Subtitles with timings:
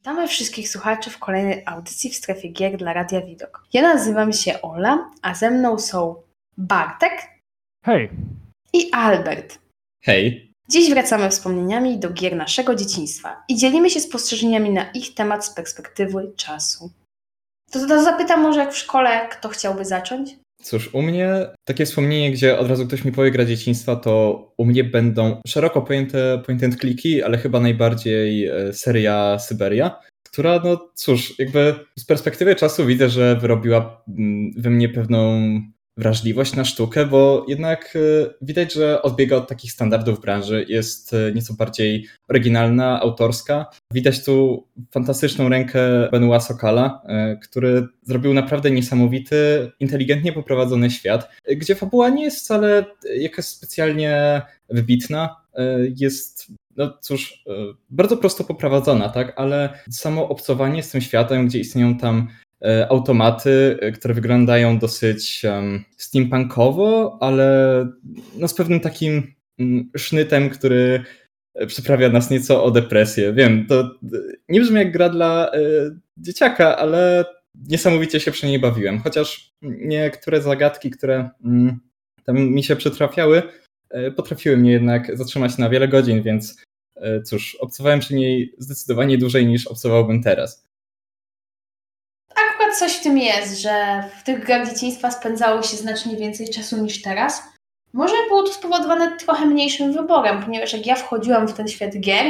[0.00, 3.64] Witamy wszystkich słuchaczy w kolejnej audycji w strefie gier dla Radia Widok.
[3.72, 6.22] Ja nazywam się Ola, a ze mną są
[6.56, 7.12] Bartek.
[7.84, 8.10] Hej.
[8.72, 9.58] I Albert.
[10.02, 10.52] Hej.
[10.68, 15.54] Dziś wracamy wspomnieniami do gier naszego dzieciństwa i dzielimy się spostrzeżeniami na ich temat z
[15.54, 16.90] perspektywy czasu.
[17.70, 20.36] To, to zapytam może jak w szkole, kto chciałby zacząć?
[20.62, 24.64] Cóż, u mnie takie wspomnienie, gdzie od razu ktoś mi powie gra dzieciństwa, to u
[24.64, 30.90] mnie będą szeroko pojęte point and clicky, ale chyba najbardziej e, seria Syberia, która, no
[30.94, 35.40] cóż, jakby z perspektywy czasu widzę, że wyrobiła mm, we mnie pewną
[35.96, 41.32] wrażliwość na sztukę, bo jednak e, widać, że odbiega od takich standardów branży, jest e,
[41.32, 43.66] nieco bardziej oryginalna, autorska.
[43.92, 51.74] Widać tu fantastyczną rękę Benoit Sokala, e, który zrobił naprawdę niesamowity, inteligentnie poprowadzony świat, gdzie
[51.74, 52.84] fabuła nie jest wcale
[53.16, 55.36] jakaś specjalnie wybitna.
[55.96, 57.44] Jest no cóż,
[57.90, 62.28] bardzo prosto poprowadzona, tak, ale samo obcowanie z tym światem, gdzie istnieją tam
[62.88, 65.42] automaty, e, które wyglądają dosyć
[65.96, 67.86] steampunkowo, ale
[68.36, 71.04] no z pewnym takim mm, sznytem, który
[71.66, 73.32] przyprawia nas nieco o depresję.
[73.32, 73.90] Wiem, to
[74.48, 77.24] nie brzmi jak gra dla y, dzieciaka, ale
[77.68, 78.98] niesamowicie się przy niej bawiłem.
[78.98, 81.78] Chociaż niektóre zagadki, które y,
[82.24, 83.42] tam mi się przytrafiały,
[84.16, 86.64] potrafiły mnie jednak zatrzymać na wiele godzin, więc
[87.24, 90.69] cóż, obcowałem przy niej zdecydowanie dłużej niż obcowałbym teraz
[92.78, 97.02] coś w tym jest, że w tych grach dzieciństwa spędzało się znacznie więcej czasu niż
[97.02, 97.42] teraz.
[97.92, 102.26] Może było to spowodowane trochę mniejszym wyborem, ponieważ jak ja wchodziłam w ten świat gier,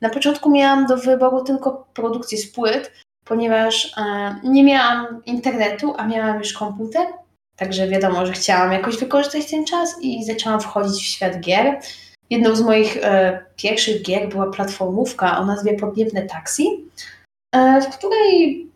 [0.00, 2.92] na początku miałam do wyboru tylko produkcję z płyt,
[3.24, 7.06] ponieważ e, nie miałam internetu, a miałam już komputer,
[7.56, 11.80] także wiadomo, że chciałam jakoś wykorzystać ten czas i zaczęłam wchodzić w świat gier.
[12.30, 16.66] Jedną z moich e, pierwszych gier była platformówka o nazwie Podniebne Taxi,
[17.54, 18.71] e, w której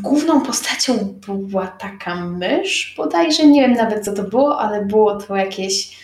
[0.00, 5.36] główną postacią była taka mysz, bodajże nie wiem nawet co to było, ale było to
[5.36, 5.98] jakieś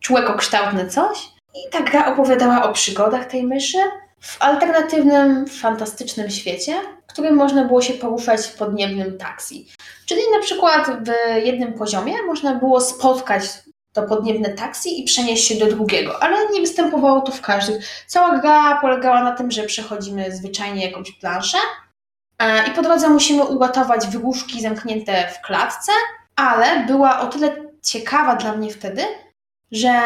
[0.00, 1.28] człekokształtne coś.
[1.54, 3.78] I ta gra opowiadała o przygodach tej myszy
[4.20, 6.74] w alternatywnym, fantastycznym świecie,
[7.06, 9.68] w którym można było się poruszać w podniebnym taksi.
[10.06, 13.42] Czyli na przykład w jednym poziomie można było spotkać
[13.92, 17.78] to podniebne taksi i przenieść się do drugiego, ale nie występowało to w każdym.
[18.06, 21.58] Cała gra polegała na tym, że przechodzimy zwyczajnie jakąś planszę,
[22.68, 25.92] I po drodze musimy uratować wygłuszki zamknięte w klatce,
[26.36, 29.02] ale była o tyle ciekawa dla mnie wtedy,
[29.72, 30.00] że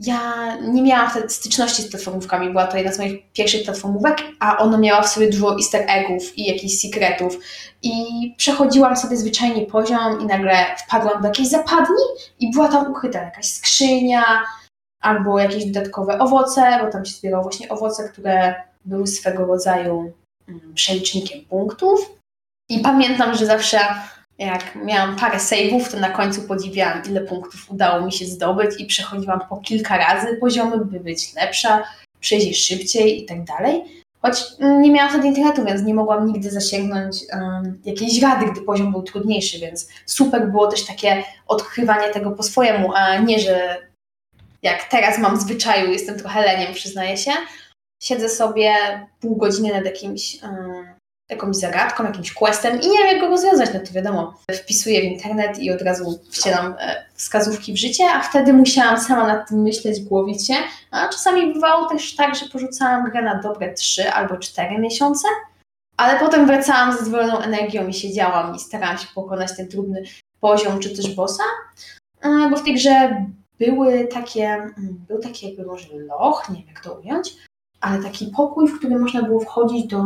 [0.00, 2.50] ja nie miałam wtedy styczności z platformówkami.
[2.50, 6.38] Była to jedna z moich pierwszych platformówek, a ona miała w sobie dużo easter eggów
[6.38, 7.38] i jakichś secretów.
[7.82, 7.94] I
[8.36, 12.04] przechodziłam sobie zwyczajnie poziom i nagle wpadłam do jakiejś zapadni
[12.40, 14.42] i była tam ukryta jakaś skrzynia
[15.00, 20.12] albo jakieś dodatkowe owoce, bo tam się zbierało właśnie owoce, które były swego rodzaju
[20.74, 22.18] przelicznikiem punktów.
[22.68, 23.78] I pamiętam, że zawsze
[24.38, 28.86] jak miałam parę save'ów, to na końcu podziwiałam, ile punktów udało mi się zdobyć i
[28.86, 31.84] przechodziłam po kilka razy poziomy, by być lepsza,
[32.20, 33.84] przejść szybciej i tak dalej.
[34.22, 38.92] Choć nie miałam wtedy internetu, więc nie mogłam nigdy zasięgnąć um, jakiejś rady, gdy poziom
[38.92, 43.76] był trudniejszy, więc super było też takie odkrywanie tego po swojemu, a nie, że
[44.62, 47.32] jak teraz mam zwyczaju, jestem trochę leniem, przyznaję się,
[48.02, 48.74] siedzę sobie
[49.20, 50.40] pół godziny nad jakimś, yy,
[51.30, 55.04] jakąś zagadką, jakimś questem i nie wiem, jak go rozwiązać, no to wiadomo, wpisuję w
[55.04, 59.62] internet i od razu wcielam e, wskazówki w życie, a wtedy musiałam sama nad tym
[59.62, 60.54] myśleć, głowić się,
[60.90, 65.28] a czasami bywało też tak, że porzucałam grę na dobre 3 albo 4 miesiące,
[65.96, 70.02] ale potem wracałam z zadowoloną energią i siedziałam i starałam się pokonać ten trudny
[70.40, 71.44] poziom czy też bossa,
[72.50, 73.24] bo w tej grze
[73.58, 77.32] były takie, mm, był taki jakby może loch, nie wiem jak to ująć,
[77.80, 80.04] ale taki pokój, w którym można było wchodzić do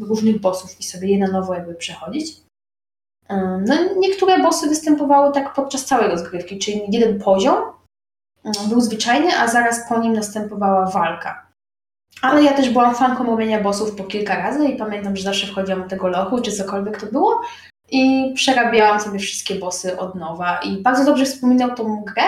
[0.00, 2.42] różnych bossów i sobie je na nowo jakby przechodzić.
[3.66, 7.56] No, niektóre bossy występowały tak podczas całej rozgrywki, czyli jeden poziom
[8.68, 11.46] był zwyczajny, a zaraz po nim następowała walka.
[12.22, 15.82] Ale ja też byłam fanką robienia bossów po kilka razy i pamiętam, że zawsze wchodziłam
[15.82, 17.40] do tego lochu, czy cokolwiek to było
[17.90, 22.24] i przerabiałam sobie wszystkie bossy od nowa i bardzo dobrze wspominał tą grę,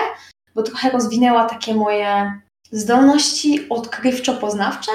[0.55, 2.41] bo trochę rozwinęła takie moje
[2.71, 4.91] zdolności odkrywczo-poznawcze,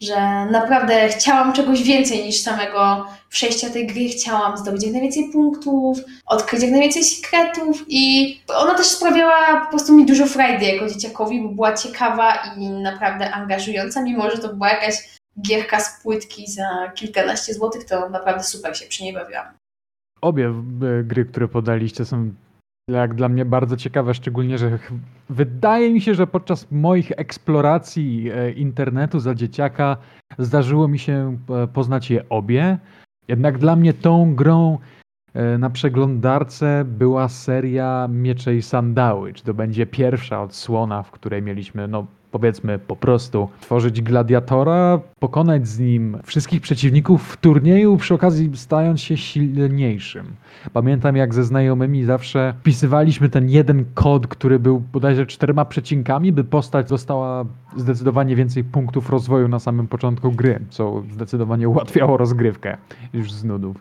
[0.00, 5.98] że naprawdę chciałam czegoś więcej niż samego przejścia tej gry, chciałam zdobyć jak najwięcej punktów,
[6.26, 11.42] odkryć jak najwięcej sekretów i ona też sprawiała po prostu mi dużo frajdy jako dzieciakowi,
[11.42, 16.92] bo była ciekawa i naprawdę angażująca, mimo że to była jakaś gierka z płytki za
[16.94, 19.46] kilkanaście złotych, to naprawdę super się przy niej bawiłam.
[20.20, 20.54] Obie
[21.04, 22.32] gry, które podaliście są
[22.90, 24.78] Jak dla mnie bardzo ciekawe, szczególnie, że
[25.30, 29.96] wydaje mi się, że podczas moich eksploracji e, internetu za dzieciaka
[30.38, 32.78] zdarzyło mi się e, poznać je obie.
[33.28, 34.78] Jednak dla mnie tą grą
[35.34, 39.32] e, na przeglądarce była seria Miecze i Sandały.
[39.32, 42.06] Czy to będzie pierwsza odsłona, w której mieliśmy no,
[42.38, 49.00] powiedzmy po prostu tworzyć gladiatora, pokonać z nim wszystkich przeciwników w turnieju, przy okazji stając
[49.00, 50.26] się silniejszym.
[50.72, 56.44] Pamiętam jak ze znajomymi zawsze wpisywaliśmy ten jeden kod, który był bodajże czterema przecinkami, by
[56.44, 57.44] postać dostała
[57.76, 62.76] zdecydowanie więcej punktów rozwoju na samym początku gry, co zdecydowanie ułatwiało rozgrywkę
[63.12, 63.76] już z nudów.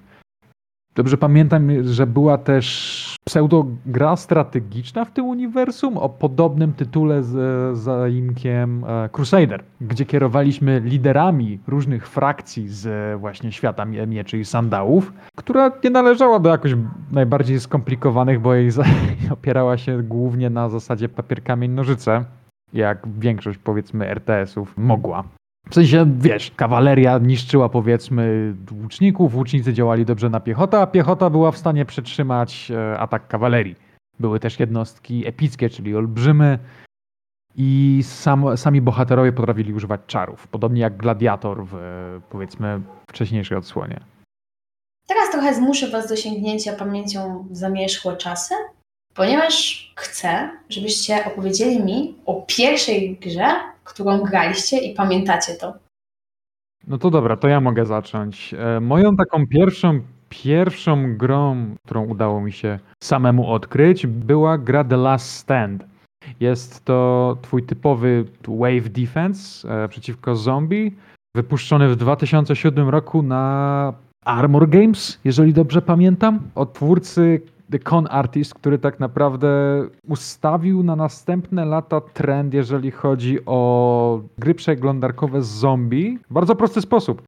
[0.95, 8.83] Dobrze pamiętam, że była też pseudogra strategiczna w tym uniwersum o podobnym tytule z zaimkiem
[8.87, 15.89] e, Crusader, gdzie kierowaliśmy liderami różnych frakcji z właśnie świata mieczy i sandałów, która nie
[15.89, 16.71] należała do jakoś
[17.11, 18.69] najbardziej skomplikowanych, bo jej
[19.31, 22.25] opierała się głównie na zasadzie papier, kamień, nożyce,
[22.73, 25.23] jak większość powiedzmy RTS-ów mogła.
[25.69, 31.51] W sensie, wiesz, kawaleria niszczyła powiedzmy łuczników, łucznicy działali dobrze na piechotę, a piechota była
[31.51, 33.75] w stanie przetrzymać e, atak kawalerii.
[34.19, 36.59] Były też jednostki epickie, czyli olbrzymy
[37.55, 41.75] i sam, sami bohaterowie potrafili używać czarów, podobnie jak gladiator w
[42.29, 43.99] powiedzmy wcześniejszej odsłonie.
[45.07, 48.53] Teraz trochę zmuszę Was do sięgnięcia pamięcią w zamierzchłe czasy,
[49.13, 55.73] ponieważ chcę, żebyście opowiedzieli mi o pierwszej grze, którą graliście i pamiętacie to.
[56.87, 58.53] No to dobra, to ja mogę zacząć.
[58.53, 59.99] E, moją taką pierwszą,
[60.29, 65.85] pierwszą grą, którą udało mi się samemu odkryć, była gra The Last Stand.
[66.39, 70.95] Jest to twój typowy wave defense e, przeciwko zombie,
[71.35, 73.93] wypuszczony w 2007 roku na
[74.25, 77.41] Armor Games, jeżeli dobrze pamiętam, od twórcy
[77.71, 79.47] The Con Artist, który tak naprawdę
[80.07, 86.19] ustawił na następne lata trend, jeżeli chodzi o gry przeglądarkowe z zombie.
[86.29, 87.21] W bardzo prosty sposób.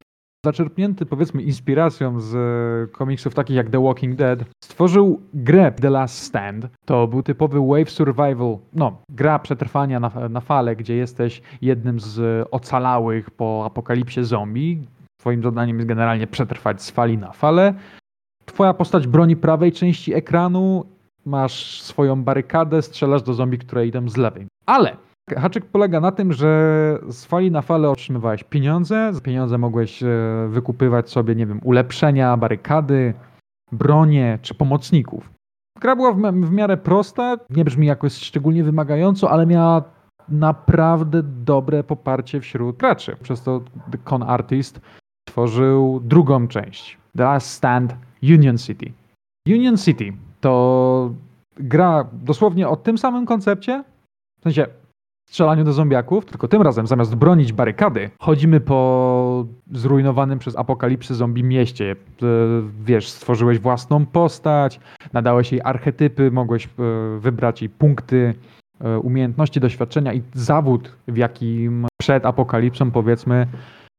[0.46, 6.68] Zaczerpnięty powiedzmy inspiracją z komiksów takich jak The Walking Dead, stworzył grę The Last Stand.
[6.86, 12.48] To był typowy wave survival, no, gra przetrwania na, na fale, gdzie jesteś jednym z
[12.52, 14.82] ocalałych po apokalipsie zombie.
[15.20, 17.74] Twoim zadaniem jest generalnie przetrwać z fali na falę
[18.48, 20.86] twoja postać broni prawej części ekranu,
[21.26, 24.48] masz swoją barykadę, strzelasz do zombie, które idą z lewej.
[24.66, 24.98] Ale
[25.36, 26.50] haczyk polega na tym, że
[27.10, 30.08] z fali na falę otrzymywałeś pieniądze, za pieniądze mogłeś e,
[30.50, 33.14] wykupywać sobie, nie wiem, ulepszenia, barykady,
[33.72, 35.30] bronie czy pomocników.
[35.82, 39.84] Gra była w, miarę prosta, nie brzmi jakoś szczególnie wymagająco, ale miała
[40.30, 43.16] naprawdę dobre poparcie wśród graczy.
[43.22, 43.62] Przez to
[44.04, 44.82] Con Artist
[45.28, 48.92] tworzył drugą część, The Last Stand Union City.
[49.48, 51.14] Union City to
[51.56, 53.84] gra dosłownie o tym samym koncepcie,
[54.40, 54.68] w sensie
[55.30, 61.44] strzelaniu do zombiaków, tylko tym razem zamiast bronić barykady, chodzimy po zrujnowanym przez apokalipsy zombie
[61.44, 61.92] mieście.
[61.92, 61.96] E,
[62.86, 64.80] wiesz, stworzyłeś własną postać,
[65.14, 66.70] nadałeś jej archetypy, mogłeś e,
[67.20, 68.34] wybrać jej punkty,
[68.82, 73.48] e, umiejętności, doświadczenia i zawód, w jakim przed apokalipsą, powiedzmy,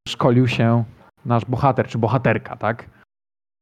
[0.08, 0.84] szkolił się
[1.26, 2.97] nasz bohater czy bohaterka, tak?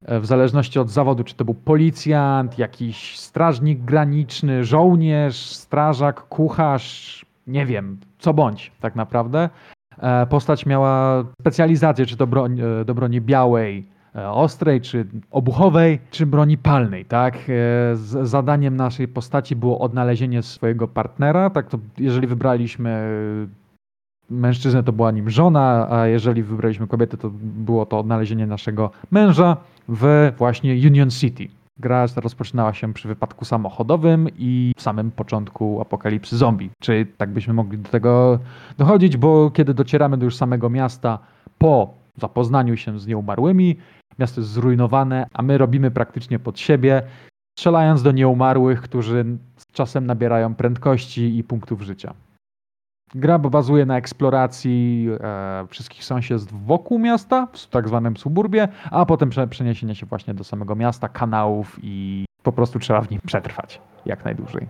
[0.04, 7.26] E, w zależności od zawodu, czy to był policjant, jakiś strażnik graniczny, żołnierz, strażak, kucharz,
[7.46, 9.48] nie wiem, co bądź tak naprawdę.
[9.98, 13.96] E, postać miała specjalizację, czy to broń, e, do broni białej,
[14.30, 17.38] ostrej, czy obuchowej, czy broni palnej, tak?
[17.94, 23.08] Z zadaniem naszej postaci było odnalezienie swojego partnera, tak to jeżeli wybraliśmy
[24.30, 29.56] mężczyznę, to była nim żona, a jeżeli wybraliśmy kobietę, to było to odnalezienie naszego męża
[29.88, 31.48] w właśnie Union City.
[31.78, 36.70] Gra rozpoczynała się przy wypadku samochodowym i w samym początku apokalipsy zombie.
[36.82, 38.38] Czy tak byśmy mogli do tego
[38.78, 41.18] dochodzić, bo kiedy docieramy do już samego miasta
[41.58, 43.76] po zapoznaniu się z nieumarłymi,
[44.18, 47.02] miasto jest zrujnowane, a my robimy praktycznie pod siebie,
[47.58, 49.24] strzelając do nieumarłych, którzy
[49.56, 52.14] z czasem nabierają prędkości i punktów życia.
[53.14, 59.30] Gra bazuje na eksploracji e, wszystkich sąsiedztw wokół miasta, w tak zwanym suburbie, a potem
[59.50, 64.24] przeniesienie się właśnie do samego miasta, kanałów i po prostu trzeba w nim przetrwać jak
[64.24, 64.66] najdłużej.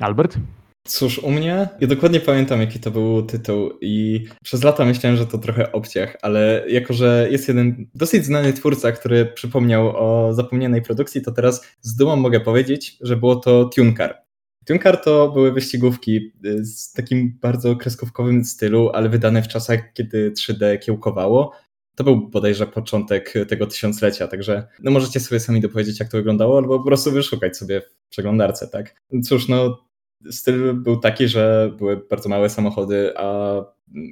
[0.00, 0.38] Albert?
[0.86, 5.26] Cóż, u mnie, ja dokładnie pamiętam, jaki to był tytuł i przez lata myślałem, że
[5.26, 10.82] to trochę obciach, ale jako, że jest jeden dosyć znany twórca, który przypomniał o zapomnianej
[10.82, 14.29] produkcji, to teraz z dumą mogę powiedzieć, że było to Tunecar.
[14.70, 20.30] Tunkar to były wyścigówki y, z takim bardzo kreskówkowym stylu, ale wydane w czasach, kiedy
[20.30, 21.52] 3D kiełkowało.
[21.96, 26.58] To był bodajże początek tego tysiąclecia, także no możecie sobie sami dopowiedzieć, jak to wyglądało,
[26.58, 28.94] albo po prostu wyszukać sobie w przeglądarce, tak?
[29.24, 29.84] Cóż, no
[30.30, 33.54] styl był taki, że były bardzo małe samochody, a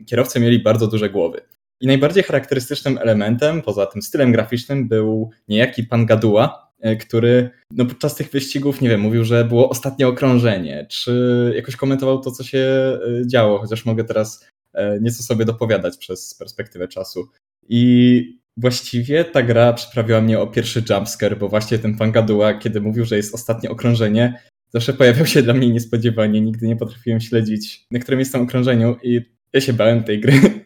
[0.06, 1.40] kierowcy mieli bardzo duże głowy.
[1.80, 6.67] I najbardziej charakterystycznym elementem, poza tym stylem graficznym, był niejaki pan Gaduła,
[7.00, 12.20] który no, podczas tych wyścigów, nie wiem, mówił, że było ostatnie okrążenie, czy jakoś komentował
[12.20, 17.28] to, co się e, działo, chociaż mogę teraz e, nieco sobie dopowiadać przez perspektywę czasu.
[17.68, 22.80] I właściwie ta gra przyprawiła mnie o pierwszy jumpscare, bo właśnie ten pan Gaduła, kiedy
[22.80, 24.42] mówił, że jest ostatnie okrążenie,
[24.72, 26.40] zawsze pojawiał się dla mnie niespodziewanie.
[26.40, 30.40] Nigdy nie potrafiłem śledzić, na którym jestem okrążeniu i ja się bałem tej gry.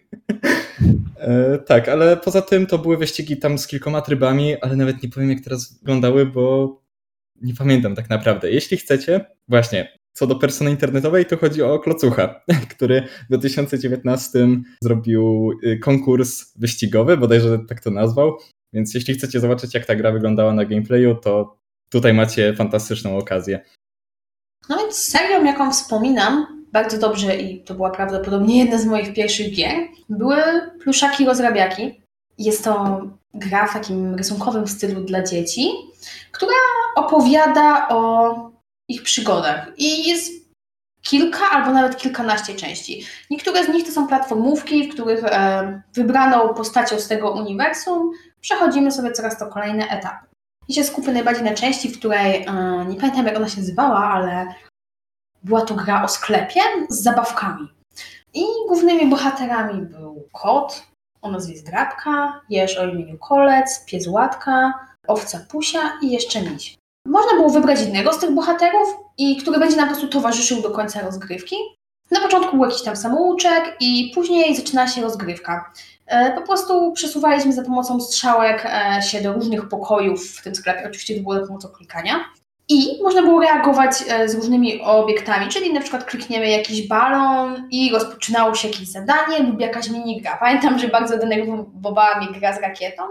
[1.22, 5.08] E, tak, ale poza tym to były wyścigi tam z kilkoma trybami, ale nawet nie
[5.08, 6.76] powiem jak teraz wyglądały, bo
[7.42, 8.50] nie pamiętam tak naprawdę.
[8.50, 12.40] Jeśli chcecie, właśnie, co do persony internetowej, to chodzi o Klocucha,
[12.76, 14.48] który w 2019
[14.82, 18.38] zrobił y, konkurs wyścigowy, bodajże tak to nazwał.
[18.72, 21.58] Więc jeśli chcecie zobaczyć, jak ta gra wyglądała na gameplayu, to
[21.88, 23.60] tutaj macie fantastyczną okazję.
[24.68, 29.54] No więc serią, jaką wspominam, bardzo dobrze i to była prawdopodobnie jedna z moich pierwszych
[29.54, 29.74] gier,
[30.08, 30.42] były
[30.82, 32.02] pluszaki rozrabiaki.
[32.38, 33.02] Jest to
[33.34, 35.70] gra w takim rysunkowym stylu dla dzieci,
[36.32, 36.54] która
[36.96, 38.34] opowiada o
[38.88, 40.32] ich przygodach i jest
[41.02, 43.06] kilka albo nawet kilkanaście części.
[43.30, 48.10] Niektóre z nich to są platformówki, w których e, wybraną postacią z tego uniwersum
[48.40, 50.26] przechodzimy sobie coraz to kolejne etapy.
[50.68, 53.98] I się skupię najbardziej na części, w której e, nie pamiętam jak ona się nazywała,
[53.98, 54.54] ale
[55.44, 57.68] była to gra o sklepie z zabawkami.
[58.34, 60.86] I głównymi bohaterami był kot
[61.22, 64.72] o nazwie Zdrabka, jeż o imieniu Kolec, pies Łatka,
[65.08, 66.76] owca Pusia i jeszcze miś.
[67.06, 70.70] Można było wybrać jednego z tych bohaterów, i który będzie nam po prostu towarzyszył do
[70.70, 71.56] końca rozgrywki.
[72.10, 75.72] Na początku był jakiś tam samouczek i później zaczyna się rozgrywka.
[76.06, 80.86] E, po prostu przesuwaliśmy za pomocą strzałek e, się do różnych pokojów w tym sklepie.
[80.86, 82.24] Oczywiście to było za pomocą klikania.
[82.72, 87.92] I można było reagować e, z różnymi obiektami, czyli na przykład klikniemy jakiś balon i
[87.92, 90.36] rozpoczynało się jakieś zadanie lub jakaś minigra.
[90.40, 93.02] Pamiętam, że bardzo denerwowała mnie gra z rakietą,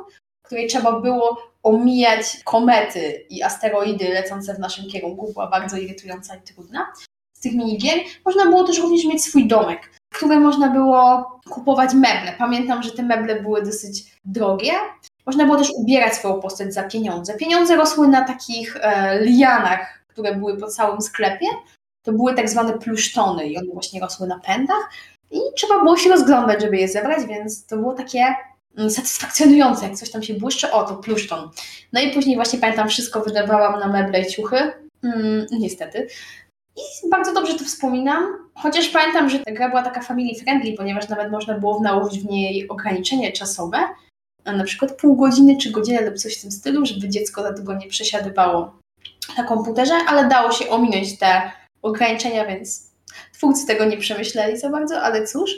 [0.43, 5.33] w której trzeba było omijać komety i asteroidy lecące w naszym kierunku.
[5.33, 6.87] Była bardzo irytująca i trudna.
[7.33, 11.93] Z tych minigier można było też również mieć swój domek, w którym można było kupować
[11.93, 12.35] meble.
[12.37, 14.73] Pamiętam, że te meble były dosyć drogie,
[15.31, 17.33] można było też ubierać swoją postać za pieniądze.
[17.33, 21.45] Pieniądze rosły na takich e, lianach, które były po całym sklepie.
[22.05, 24.89] To były tak zwane plusztony i one właśnie rosły na pędach
[25.31, 28.35] i trzeba było się rozglądać, żeby je zebrać, więc to było takie
[28.77, 31.49] mm, satysfakcjonujące, jak coś tam się błyszczy, o to pluszton.
[31.93, 34.57] No i później właśnie pamiętam, wszystko wydawałam na meble i ciuchy,
[35.03, 36.07] mm, niestety.
[36.77, 38.23] I bardzo dobrze to wspominam,
[38.55, 42.29] chociaż pamiętam, że ta gra była taka family friendly, ponieważ nawet można było nałożyć w
[42.29, 43.77] niej ograniczenie czasowe,
[44.45, 47.73] na przykład pół godziny czy godzinę lub coś w tym stylu, żeby dziecko za długo
[47.73, 48.75] nie przesiadywało
[49.37, 52.91] na komputerze, ale dało się ominąć te ograniczenia, więc
[53.33, 55.51] twórcy tego nie przemyśleli za bardzo, ale cóż.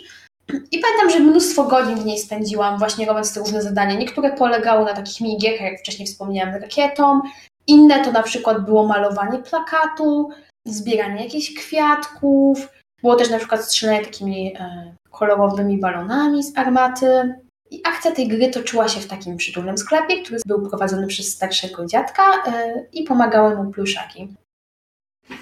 [0.71, 3.95] I pamiętam, że mnóstwo godzin w niej spędziłam właśnie robiąc te różne zadania.
[3.95, 7.21] Niektóre polegały na takich minigierkach, jak wcześniej wspomniałam, rakietą.
[7.67, 10.29] Inne to na przykład było malowanie plakatu,
[10.65, 12.69] zbieranie jakichś kwiatków.
[13.01, 17.35] Było też na przykład strzelanie takimi e, kolorowymi balonami z armaty.
[17.73, 21.85] I akcja tej gry toczyła się w takim przytulnym sklepie, który był prowadzony przez starszego
[21.85, 24.27] dziadka yy, i pomagały mu pluszaki.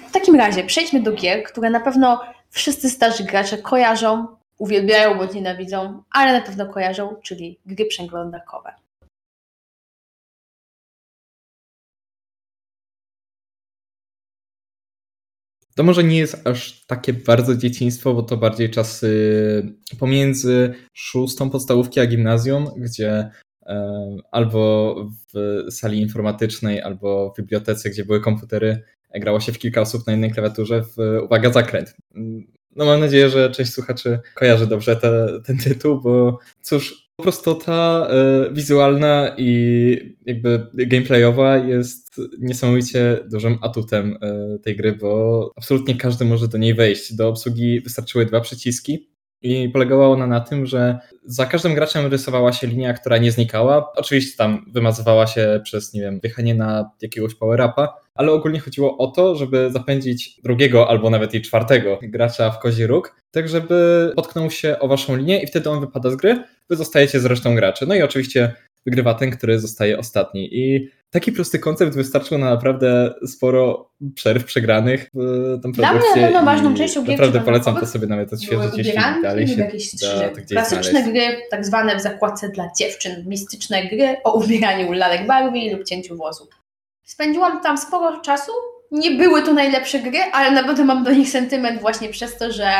[0.08, 2.20] W takim razie przejdźmy do gier, które na pewno
[2.50, 4.26] wszyscy starzy gracze kojarzą,
[4.58, 8.74] uwielbiają bądź nienawidzą, ale na pewno kojarzą, czyli gry przeglądarkowe.
[15.74, 19.12] To może nie jest aż takie bardzo dzieciństwo, bo to bardziej czasy
[19.98, 23.30] pomiędzy szóstą podstawówki a gimnazjum, gdzie
[23.66, 24.94] e, albo
[25.34, 28.82] w sali informatycznej, albo w bibliotece, gdzie były komputery,
[29.14, 31.96] grało się w kilka osób na jednej klawiaturze w, uwaga, zakręt.
[32.76, 37.54] No mam nadzieję, że część słuchaczy kojarzy dobrze te, ten tytuł, bo cóż, po prostu
[37.54, 38.08] ta
[38.50, 44.18] y, wizualna i jakby gameplayowa jest niesamowicie dużym atutem
[44.56, 47.14] y, tej gry, bo absolutnie każdy może do niej wejść.
[47.14, 49.08] Do obsługi wystarczyły dwa przyciski
[49.42, 53.92] i polegała ona na tym, że za każdym graczem rysowała się linia, która nie znikała.
[53.96, 59.06] Oczywiście tam wymazywała się przez, nie wiem, wjechanie na jakiegoś power-upa, ale ogólnie chodziło o
[59.06, 64.50] to, żeby zapędzić drugiego albo nawet i czwartego gracza w kozi róg, tak żeby potknął
[64.50, 67.86] się o waszą linię i wtedy on wypada z gry, wy zostajecie z resztą graczy.
[67.86, 68.52] No i oczywiście
[68.86, 70.48] wygrywa ten, który zostaje ostatni.
[70.58, 76.44] I taki prosty koncept wystarczył na naprawdę sporo przerw przegranych w Dla mnie na pewno
[76.44, 78.92] ważną częścią gier Naprawdę polecam to sobie nawet odświeżyć, jeśli
[79.22, 81.10] dalej się jakieś da to Klasyczne znaleźć.
[81.10, 86.16] gry, tak zwane w zakładce dla dziewczyn, mistyczne gry o ubieraniu lalek Barbie lub cięciu
[86.16, 86.61] włosów.
[87.12, 88.52] Spędziłam tam sporo czasu.
[88.90, 92.52] Nie były to najlepsze gry, ale na pewno mam do nich sentyment właśnie przez to,
[92.52, 92.72] że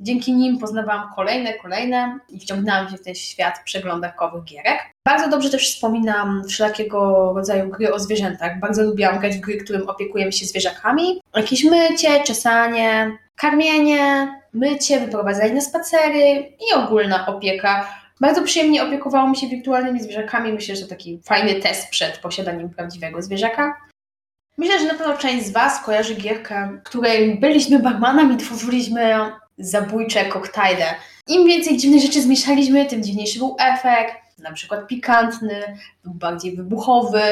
[0.00, 4.78] dzięki nim poznawałam kolejne, kolejne i wciągnęłam się w ten świat przeglądarkowych gierek.
[5.04, 8.60] Bardzo dobrze też wspominam wszelakiego rodzaju gry o zwierzętach.
[8.60, 11.20] Bardzo lubiłam grać w gry, którym opiekujemy się zwierzakami.
[11.36, 18.01] Jakieś mycie, czesanie, karmienie, mycie, wyprowadzanie na spacery i ogólna opieka.
[18.22, 20.52] Bardzo przyjemnie opiekowało mi się wirtualnymi zwierzakami.
[20.52, 23.76] Myślę, że to taki fajny test przed posiadaniem prawdziwego zwierzaka.
[24.58, 29.16] Myślę, że na pewno część z Was kojarzy gierkę, której byliśmy barmanami i tworzyliśmy
[29.58, 30.84] zabójcze koktajle.
[31.28, 34.14] Im więcej dziwnych rzeczy zmieszaliśmy, tym dziwniejszy był efekt.
[34.38, 37.22] Na przykład pikantny lub bardziej wybuchowy.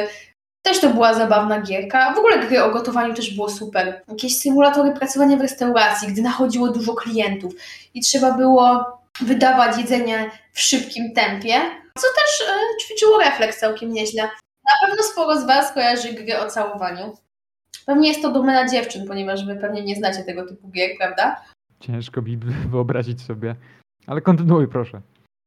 [0.62, 2.14] Też to była zabawna gierka.
[2.14, 4.02] W ogóle gry o gotowaniu też było super.
[4.08, 7.52] Jakieś symulatory pracowania w restauracji, gdy nachodziło dużo klientów
[7.94, 11.54] i trzeba było wydawać jedzenie w szybkim tempie,
[11.98, 14.22] co też e, ćwiczyło refleks całkiem nieźle.
[14.64, 17.16] Na pewno sporo z Was kojarzy gry o całowaniu.
[17.86, 21.44] Pewnie jest to domena dziewczyn, ponieważ Wy pewnie nie znacie tego typu gier, prawda?
[21.80, 22.36] Ciężko mi
[22.70, 23.56] wyobrazić sobie.
[24.06, 25.00] Ale kontynuuj, proszę.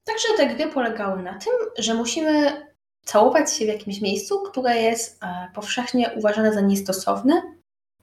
[0.06, 2.52] Także te gry polegały na tym, że musimy
[3.06, 7.42] całować się w jakimś miejscu, które jest e, powszechnie uważane za niestosowne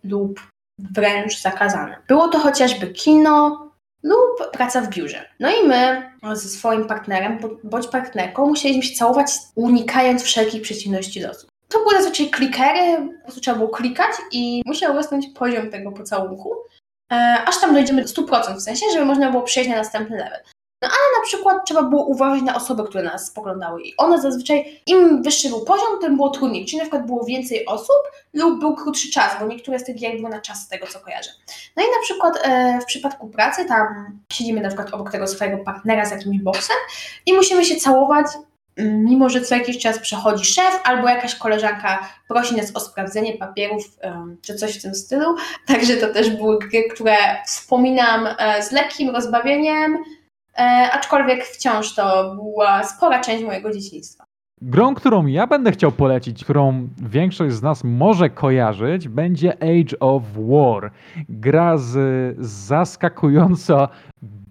[0.04, 0.40] lub
[0.78, 1.96] wręcz zakazane.
[2.08, 3.69] Było to chociażby kino
[4.02, 5.28] lub praca w biurze.
[5.40, 11.46] No i my ze swoim partnerem bądź partnerką musieliśmy się całować, unikając wszelkich przeciwności losu.
[11.68, 16.54] To były zazwyczaj klikery, po prostu trzeba było klikać i musiał rosnąć poziom tego pocałunku,
[17.12, 20.40] e, aż tam dojdziemy do 100%, w sensie, żeby można było przejść na następny level.
[20.82, 24.82] No ale na przykład trzeba było uważać na osoby, które nas spoglądały i one zazwyczaj,
[24.86, 27.96] im wyższy był poziom, tym było trudniej, czyli na przykład było więcej osób
[28.32, 31.30] lub był krótszy czas, bo niektóre z tych gier były na czas tego, co kojarzę.
[31.76, 33.86] No i na przykład e, w przypadku pracy tam
[34.32, 36.76] siedzimy na przykład obok tego swojego partnera z jakimś boksem
[37.26, 38.26] i musimy się całować,
[38.76, 43.38] mm, mimo że co jakiś czas przechodzi szef albo jakaś koleżanka prosi nas o sprawdzenie
[43.38, 43.84] papierów
[44.42, 45.36] czy coś w tym stylu.
[45.66, 49.98] Także to też były gry, które wspominam e, z lekkim rozbawieniem,
[50.92, 54.24] aczkolwiek wciąż to była spora część mojego dzieciństwa.
[54.62, 60.22] Grą, którą ja będę chciał polecić, którą większość z nas może kojarzyć, będzie Age of
[60.36, 60.90] War.
[61.28, 63.88] Gra z zaskakująco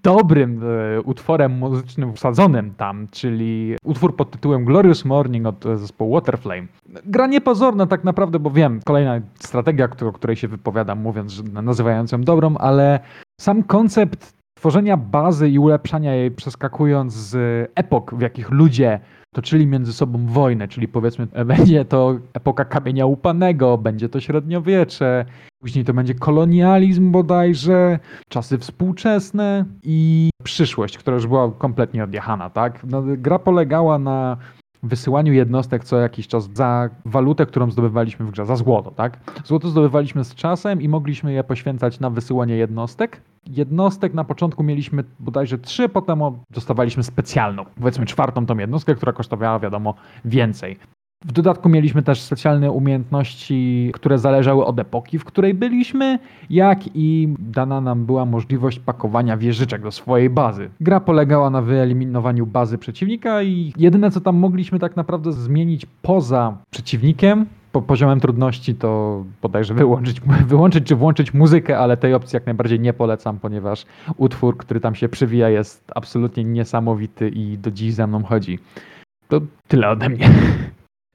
[0.03, 6.13] dobrym e, utworem muzycznym wsadzonym tam, czyli utwór pod tytułem Glorious Morning od e, zespołu
[6.13, 6.67] Waterflame.
[7.05, 12.11] Gra niepozorna tak naprawdę, bo wiem, kolejna strategia, o której się wypowiadam, mówiąc, że nazywając
[12.11, 12.99] ją dobrą, ale
[13.41, 17.35] sam koncept tworzenia bazy i ulepszania jej przeskakując z
[17.75, 18.99] epok, w jakich ludzie
[19.35, 25.25] toczyli między sobą wojnę, czyli powiedzmy e, będzie to epoka kamienia łupanego, będzie to średniowiecze,
[25.59, 32.83] później to będzie kolonializm bodajże, czasy współczesne i przyszłość, która już była kompletnie odjechana, tak?
[32.83, 34.37] No, gra polegała na
[34.83, 39.19] wysyłaniu jednostek co jakiś czas za walutę, którą zdobywaliśmy w grze, za złoto, tak?
[39.45, 43.21] Złoto zdobywaliśmy z czasem i mogliśmy je poświęcać na wysyłanie jednostek.
[43.47, 49.59] Jednostek na początku mieliśmy bodajże trzy, potem dostawaliśmy specjalną, powiedzmy czwartą tą jednostkę, która kosztowała
[49.59, 49.93] wiadomo
[50.25, 50.77] więcej.
[51.25, 57.35] W dodatku mieliśmy też specjalne umiejętności, które zależały od epoki, w której byliśmy, jak i
[57.39, 60.69] dana nam była możliwość pakowania wieżyczek do swojej bazy.
[60.79, 66.57] Gra polegała na wyeliminowaniu bazy przeciwnika i jedyne co tam mogliśmy tak naprawdę zmienić poza
[66.69, 72.45] przeciwnikiem, po poziomem trudności to bodajże wyłączyć, wyłączyć czy włączyć muzykę, ale tej opcji jak
[72.45, 73.85] najbardziej nie polecam, ponieważ
[74.17, 78.59] utwór, który tam się przewija jest absolutnie niesamowity i do dziś za mną chodzi.
[79.27, 80.29] To tyle ode mnie.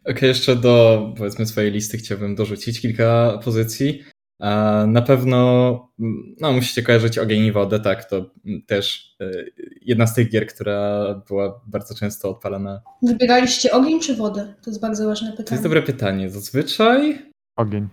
[0.05, 4.03] Okej, jeszcze do powiedzmy swojej listy chciałbym dorzucić kilka pozycji.
[4.45, 5.39] A Na pewno
[6.41, 8.31] no, musicie kojarzyć ogień i wodę, tak, to
[8.67, 9.53] też y,
[9.83, 12.81] jedna z tych gier, która była bardzo często odpalana.
[13.03, 14.55] Wybieraliście ogień czy wodę?
[14.65, 15.49] To jest bardzo ważne pytanie.
[15.49, 16.31] To jest dobre pytanie.
[16.31, 17.19] Zazwyczaj
[17.57, 17.89] Ogień.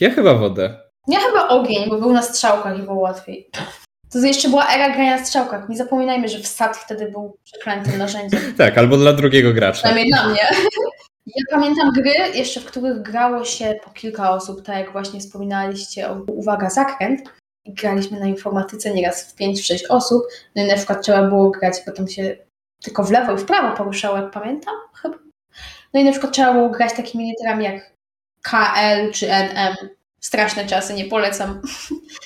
[0.00, 0.80] ja chyba wodę.
[1.08, 3.50] Ja chyba ogień, bo był na strzałkach i było łatwiej.
[4.12, 5.68] To jeszcze była era grania na strzałkach.
[5.68, 8.40] Nie zapominajmy, że wsad wtedy był przeklętym narzędziem.
[8.58, 9.72] Tak, albo dla drugiego gracza.
[9.72, 10.40] Przynajmniej dla mnie.
[11.36, 16.10] Ja pamiętam gry jeszcze, w których grało się po kilka osób, tak jak właśnie wspominaliście,
[16.10, 17.20] o, uwaga, zakręt.
[17.66, 20.22] Graliśmy na informatyce nieraz w 5-6 osób.
[20.54, 22.36] No i na przykład trzeba było grać, potem się
[22.82, 25.18] tylko w lewo i w prawo poruszało, jak pamiętam, chyba.
[25.94, 27.92] No i na przykład trzeba było grać takimi literami jak
[28.42, 29.76] KL czy NM.
[30.20, 31.60] Straszne czasy, nie polecam.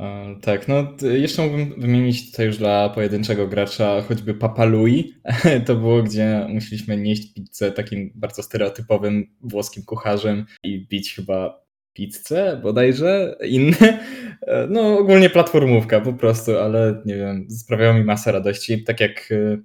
[0.00, 5.06] E, tak, no jeszcze mógłbym wymienić tutaj już dla pojedynczego gracza choćby Papa Louis.
[5.66, 12.60] To było, gdzie musieliśmy nieść pizzę takim bardzo stereotypowym włoskim kucharzem i bić chyba pizzę
[12.62, 14.06] bodajże, inne.
[14.46, 18.84] E, no ogólnie platformówka po prostu, ale nie wiem, sprawiało mi masę radości.
[18.84, 19.58] Tak jak e,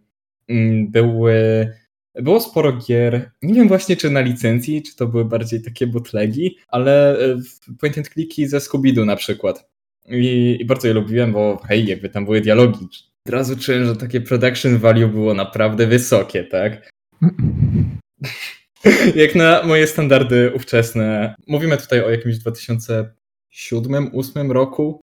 [0.50, 1.68] mm, były
[2.16, 6.58] było sporo gier, nie wiem właśnie czy na licencji, czy to były bardziej takie bootlegi,
[6.68, 7.18] ale
[7.80, 9.70] point and clicki ze Scooby-Doo na przykład.
[10.08, 12.88] I, I, bardzo je lubiłem, bo hej, jakby tam były dialogi.
[13.28, 16.90] Od razu czułem, że takie production value było naprawdę wysokie, tak?
[19.16, 21.36] Jak na moje standardy ówczesne.
[21.48, 25.02] Mówimy tutaj o jakimś 2007-2008 roku.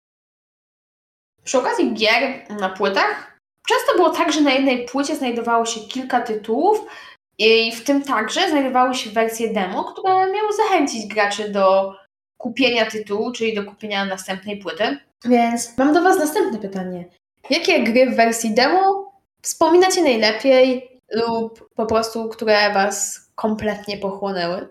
[1.44, 3.32] Przy okazji gier na płytach
[3.68, 6.86] często było tak, że na jednej płycie znajdowało się kilka tytułów
[7.38, 11.94] i w tym także znajdowały się wersje demo, które miały zachęcić graczy do
[12.42, 14.98] kupienia tytułu, czyli do kupienia następnej płyty.
[15.24, 17.04] Więc mam do Was następne pytanie.
[17.50, 24.68] Jakie gry w wersji demo wspominacie najlepiej lub po prostu, które Was kompletnie pochłonęły?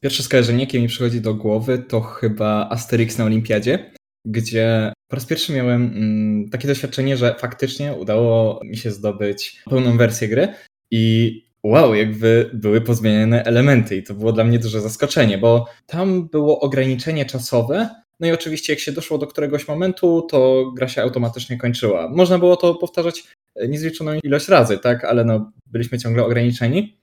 [0.00, 3.92] Pierwsze skojarzenie, jakie mi przychodzi do głowy, to chyba Asterix na Olimpiadzie,
[4.24, 9.96] gdzie po raz pierwszy miałem mm, takie doświadczenie, że faktycznie udało mi się zdobyć pełną
[9.96, 10.48] wersję gry
[10.90, 16.28] i wow, jakby były pozmieniane elementy i to było dla mnie duże zaskoczenie, bo tam
[16.28, 21.02] było ograniczenie czasowe, no i oczywiście jak się doszło do któregoś momentu, to gra się
[21.02, 22.08] automatycznie kończyła.
[22.08, 23.24] Można było to powtarzać
[23.54, 26.98] e, niezliczoną ilość razy, tak, ale no, byliśmy ciągle ograniczeni.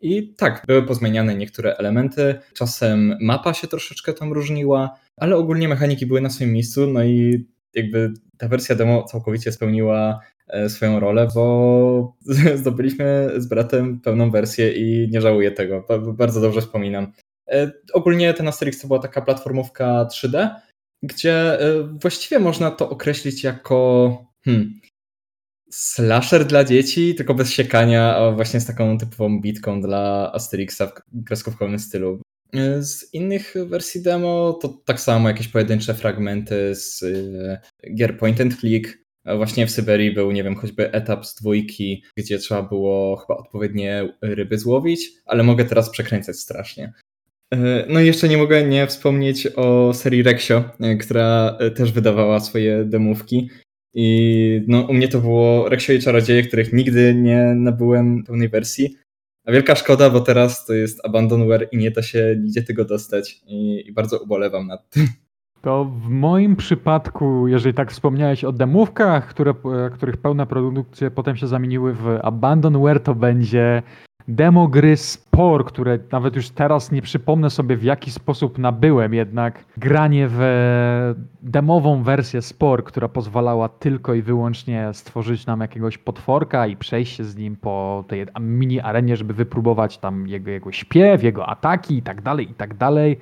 [0.00, 6.06] I tak, były pozmieniane niektóre elementy, czasem mapa się troszeczkę tam różniła, ale ogólnie mechaniki
[6.06, 10.20] były na swoim miejscu, no i jakby ta wersja demo całkowicie spełniła
[10.68, 12.16] swoją rolę, bo
[12.60, 15.86] zdobyliśmy z bratem pełną wersję i nie żałuję tego.
[16.12, 17.12] Bardzo dobrze wspominam.
[17.48, 20.50] E, ogólnie ten Asterix to była taka platformówka 3D,
[21.02, 24.80] gdzie e, właściwie można to określić jako hmm,
[25.70, 31.24] slasher dla dzieci, tylko bez siekania, a właśnie z taką typową bitką dla Asterixa w
[31.24, 32.22] kreskówkowym stylu.
[32.80, 37.04] Z innych wersji demo to tak samo jakieś pojedyncze fragmenty z
[37.96, 38.98] gier point and click,
[39.36, 44.14] Właśnie w Syberii był, nie wiem, choćby etap z dwójki, gdzie trzeba było chyba odpowiednie
[44.22, 46.92] ryby złowić, ale mogę teraz przekręcać strasznie.
[47.52, 51.92] E, no i jeszcze nie mogę nie wspomnieć o serii Rexio, e, która e, też
[51.92, 53.50] wydawała swoje demówki.
[53.94, 58.96] I no, u mnie to było Rexio i Czarodzieje, których nigdy nie nabyłem pełnej wersji.
[59.46, 63.40] A wielka szkoda, bo teraz to jest Abandonware i nie da się nigdzie tego dostać.
[63.46, 65.06] I, i bardzo ubolewam nad tym.
[65.62, 69.54] To w moim przypadku, jeżeli tak wspomniałeś o demówkach, które,
[69.92, 73.82] których pełne produkcje potem się zamieniły w Abandonware, to będzie
[74.28, 79.64] demo gry Spore, które nawet już teraz nie przypomnę sobie w jaki sposób nabyłem, jednak
[79.76, 86.76] granie w demową wersję Spore, która pozwalała tylko i wyłącznie stworzyć nam jakiegoś potworka i
[86.76, 91.46] przejść się z nim po tej mini arenie, żeby wypróbować tam jego, jego śpiew, jego
[91.46, 93.18] ataki i tak dalej, i tak dalej.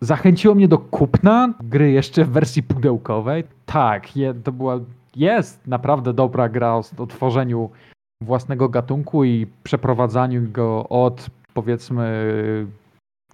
[0.00, 3.44] Zachęciło mnie do kupna gry jeszcze w wersji pudełkowej.
[3.66, 4.80] Tak, je, to była,
[5.16, 7.70] jest naprawdę dobra gra o, o tworzeniu
[8.22, 12.26] własnego gatunku i przeprowadzaniu go od powiedzmy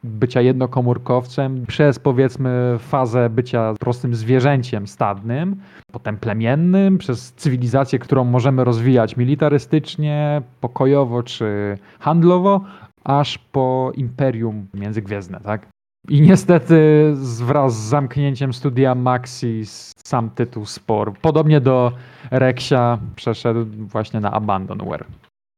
[0.05, 5.57] bycia jednokomórkowcem przez powiedzmy fazę bycia prostym zwierzęciem stadnym,
[5.92, 12.61] potem plemiennym, przez cywilizację, którą możemy rozwijać militarystycznie, pokojowo czy handlowo,
[13.05, 15.66] aż po imperium międzygwiezdne, tak?
[16.09, 17.12] I niestety
[17.45, 19.62] wraz z zamknięciem studia Maxi
[20.05, 21.92] sam tytuł Spor, podobnie do
[22.31, 25.07] Rexia, przeszedł właśnie na Abandonware.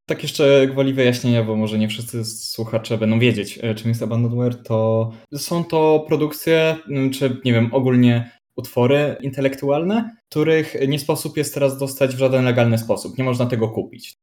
[0.06, 4.62] Tak jeszcze gwoli wyjaśnienia, bo może nie wszyscy słuchacze będą wiedzieć, e, czym jest Abandonware,
[4.62, 6.76] to są to produkcje,
[7.12, 12.78] czy nie wiem, ogólnie utwory intelektualne, których nie sposób jest teraz dostać w żaden legalny
[12.78, 13.18] sposób.
[13.18, 14.14] Nie można tego kupić.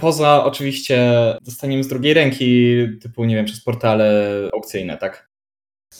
[0.00, 5.31] Poza oczywiście dostaniem z drugiej ręki, typu, nie wiem, przez portale aukcyjne, tak?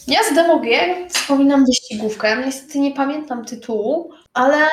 [0.06, 2.42] Ja z demo gier wspominam wyścigówkę.
[2.46, 4.66] Niestety nie pamiętam tytułu, ale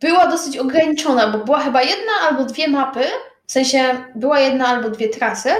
[0.00, 3.04] była dosyć ograniczona, bo była chyba jedna albo dwie mapy,
[3.46, 5.50] w sensie była jedna albo dwie trasy,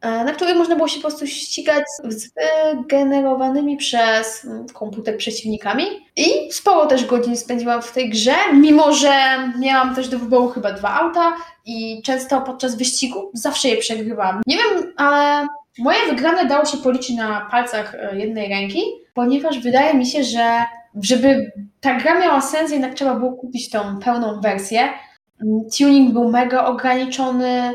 [0.00, 5.84] e, na których można było się po prostu ścigać z wygenerowanymi przez komputer przeciwnikami.
[6.16, 9.12] I sporo też godzin spędziłam w tej grze, mimo że
[9.58, 14.40] miałam też do wyboru chyba dwa auta i często podczas wyścigu zawsze je przegrywałam.
[14.46, 15.46] Nie wiem, ale
[15.78, 18.82] Moje wygrane dało się policzyć na palcach e, jednej ręki,
[19.14, 20.64] ponieważ wydaje mi się, że
[21.02, 24.80] żeby ta gra miała sens, jednak trzeba było kupić tą pełną wersję.
[24.80, 27.72] Mm, tuning był mega ograniczony,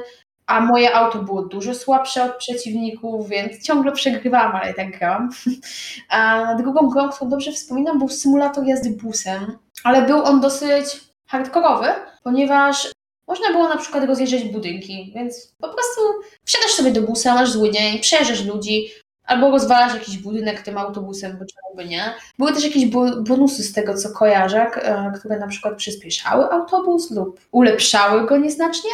[0.48, 5.30] a moje auto było dużo słabsze od przeciwników, więc ciągle przegrywałam, ale i tak grałam.
[6.10, 10.86] A drugą grą, którą dobrze wspominam, był symulator jazdy busem, ale był on dosyć
[11.28, 11.88] hardkorowy,
[12.24, 12.92] ponieważ
[13.32, 16.02] można było na przykład rozjeżdżać budynki, więc po prostu
[16.46, 18.92] wsiadasz sobie do busa, masz zły dzień, przejeżdżasz ludzi,
[19.26, 22.14] albo rozwalasz jakiś budynek tym autobusem, bo czemu by nie.
[22.40, 22.86] Były też jakieś
[23.28, 24.72] bonusy z tego, co kojarzę,
[25.20, 28.92] które na przykład przyspieszały autobus lub ulepszały go nieznacznie.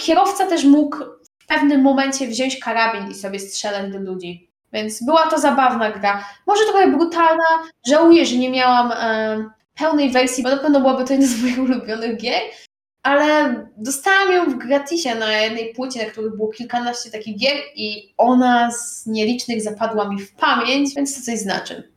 [0.00, 0.96] Kierowca też mógł
[1.42, 4.50] w pewnym momencie wziąć karabin i sobie strzelać do ludzi.
[4.72, 6.24] Więc była to zabawna gra.
[6.46, 7.44] Może trochę brutalna.
[7.86, 11.58] Żałuję, że nie miałam e, pełnej wersji, bo na pewno byłaby to jedna z moich
[11.70, 12.42] ulubionych gier,
[13.08, 18.14] ale dostałam ją w gratisie na jednej płycie, na której było kilkanaście takich gier i
[18.16, 21.92] ona z nielicznych zapadła mi w pamięć, więc to coś znaczy.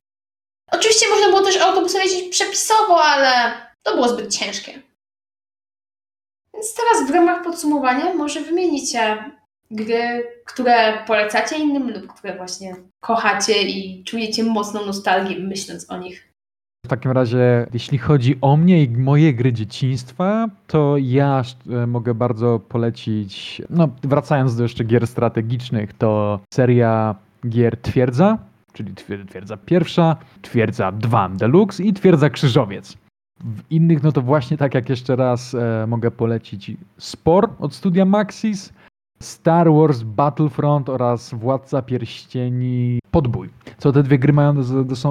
[0.72, 4.82] Oczywiście można było też autobusem jeździć przepisowo, ale to było zbyt ciężkie.
[6.54, 9.32] Więc teraz w ramach podsumowania może wymienicie
[9.72, 16.31] gry, które polecacie innym lub które właśnie kochacie i czujecie mocną nostalgię myśląc o nich.
[16.86, 22.14] W takim razie, jeśli chodzi o mnie i moje gry dzieciństwa, to ja e, mogę
[22.14, 27.16] bardzo polecić, no wracając do jeszcze gier strategicznych, to seria
[27.50, 28.38] gier Twierdza,
[28.74, 28.94] czyli
[29.30, 32.98] Twierdza pierwsza, Twierdza 2 Deluxe i Twierdza Krzyżowiec.
[33.40, 38.06] W innych, no to właśnie tak jak jeszcze raz e, mogę polecić Spor od studia
[38.06, 38.74] Maxis,
[39.22, 43.50] Star Wars Battlefront oraz Władca Pierścieni Podbój.
[43.78, 44.64] Co te dwie gry mają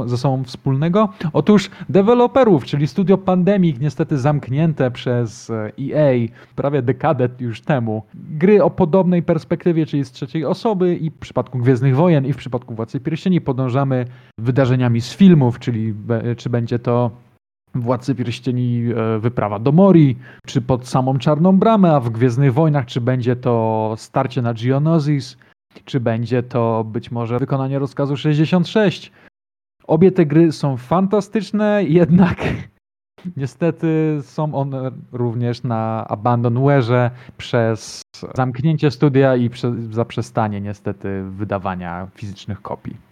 [0.06, 1.08] ze sobą wspólnego?
[1.32, 8.02] Otóż deweloperów, czyli studio Pandemic, niestety zamknięte przez EA prawie dekadę już temu.
[8.14, 12.36] Gry o podobnej perspektywie, czyli z trzeciej osoby i w przypadku Gwiezdnych Wojen i w
[12.36, 14.04] przypadku Władcy Pierścieni podążamy
[14.38, 15.94] wydarzeniami z filmów, czyli
[16.36, 17.10] czy będzie to
[17.74, 22.86] Władcy Pierścieni e, wyprawa do Mori, czy pod samą Czarną Bramę, a w Gwiezdnych Wojnach,
[22.86, 25.36] czy będzie to starcie na Geonosis,
[25.84, 29.12] czy będzie to być może wykonanie rozkazu 66.
[29.86, 32.44] Obie te gry są fantastyczne, jednak
[33.36, 38.02] niestety są one również na abandonware'ze przez
[38.36, 39.50] zamknięcie studia i
[39.90, 43.09] zaprzestanie niestety wydawania fizycznych kopii.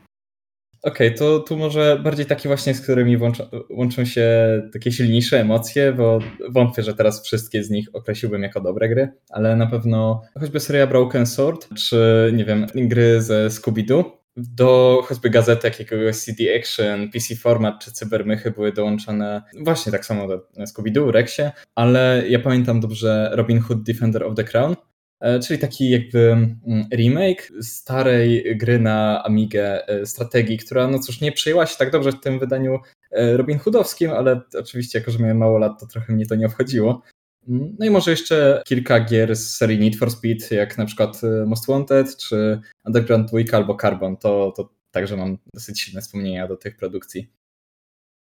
[0.83, 4.29] Okej, okay, to tu może bardziej takie właśnie, z którymi łączą, łączą się
[4.73, 9.57] takie silniejsze emocje, bo wątpię, że teraz wszystkie z nich określiłbym jako dobre gry, ale
[9.57, 14.05] na pewno choćby seria Broken Sword, czy nie wiem, gry ze Scooby-Doo,
[14.37, 20.29] do choćby gazety jakiegoś CD Action, PC Format czy Cybermychy były dołączone właśnie tak samo
[20.29, 24.77] do Scooby-Doo, Rexie, ale ja pamiętam dobrze Robin Hood Defender of the Crown,
[25.47, 31.33] czyli taki jakby mm, remake starej gry na Amigę e, strategii, która no cóż, nie
[31.33, 32.79] przyjęła się tak dobrze w tym wydaniu
[33.11, 36.47] e, Robin Hoodowskim, ale oczywiście jako, że miałem mało lat, to trochę mnie to nie
[36.47, 37.03] obchodziło.
[37.49, 41.21] Mm, no i może jeszcze kilka gier z serii Need for Speed, jak na przykład
[41.47, 46.57] Most Wanted, czy Underground 2 albo Carbon, to, to także mam dosyć silne wspomnienia do
[46.57, 47.31] tych produkcji.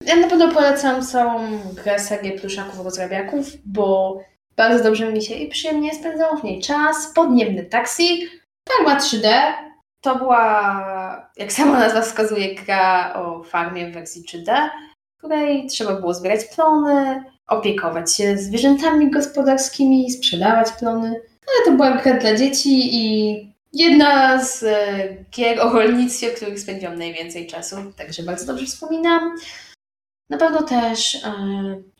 [0.06, 4.18] Ja na pewno polecam całą grę serię pluszaków rozrabiaków, bo
[4.56, 7.12] bardzo dobrze mi się i przyjemnie spędzało w niej czas.
[7.14, 8.28] Podniebny taksi,
[8.68, 9.52] farma 3D.
[10.00, 14.68] To była, jak sama nazwa wskazuje, gra o farmie w wersji 3D,
[15.14, 21.08] w której trzeba było zbierać plony, opiekować się zwierzętami gospodarskimi, sprzedawać plony.
[21.08, 23.36] Ale to była gra dla dzieci i
[23.72, 29.36] jedna z e, gier o rolnictwie, w których spędziłam najwięcej czasu, także bardzo dobrze wspominam.
[30.32, 31.30] Na pewno też e,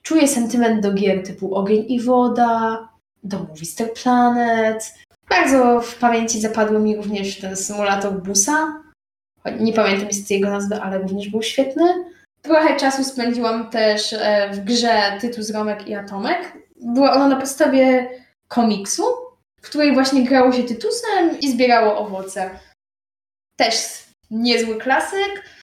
[0.03, 2.89] czuję sentyment do gier typu Ogień i Woda,
[3.25, 4.95] do Movister Planet.
[5.29, 8.83] Bardzo w pamięci zapadł mi również ten symulator busa.
[9.61, 12.05] Nie pamiętam jest jego nazwy, ale również był świetny.
[12.43, 16.53] Trochę czasu spędziłam też e, w grze Tytus, Romek i Atomek.
[16.81, 18.11] Była ona na podstawie
[18.49, 19.03] komiksu,
[19.61, 22.51] w której właśnie grało się Tytusem i zbierało owoce.
[23.57, 23.75] Też
[24.31, 25.62] niezły klasyk.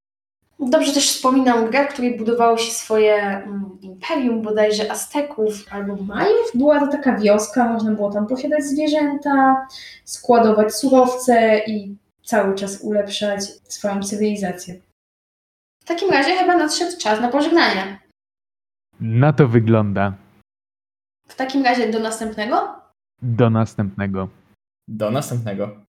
[0.60, 6.52] Dobrze też wspominam grę, w której budowało się swoje mm, imperium bodajże Azteków albo Majów.
[6.56, 9.68] Była to taka wioska, można było tam posiadać zwierzęta,
[10.06, 14.82] składować surowce i cały czas ulepszać swoją cywilizację.
[15.84, 18.00] W takim razie chyba nadszedł czas na pożegnanie.
[19.00, 20.14] Na to wygląda.
[21.28, 22.76] W takim razie do następnego?
[23.22, 24.30] Do następnego.
[24.88, 25.89] Do następnego.